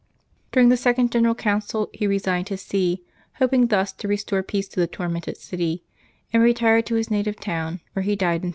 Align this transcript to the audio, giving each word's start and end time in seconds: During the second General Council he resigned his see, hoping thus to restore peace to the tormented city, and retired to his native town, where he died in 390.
During 0.51 0.69
the 0.69 0.77
second 0.77 1.11
General 1.11 1.35
Council 1.35 1.87
he 1.93 2.07
resigned 2.07 2.49
his 2.49 2.63
see, 2.63 3.03
hoping 3.33 3.67
thus 3.67 3.91
to 3.91 4.07
restore 4.07 4.41
peace 4.41 4.67
to 4.69 4.79
the 4.79 4.87
tormented 4.87 5.37
city, 5.37 5.83
and 6.33 6.41
retired 6.41 6.87
to 6.87 6.95
his 6.95 7.11
native 7.11 7.35
town, 7.39 7.81
where 7.93 8.01
he 8.01 8.15
died 8.15 8.41
in 8.41 8.49
390. 8.49 8.49